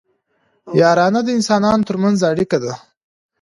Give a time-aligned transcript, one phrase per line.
[0.81, 2.73] یارانه د انسانانو ترمنځ اړیکه ده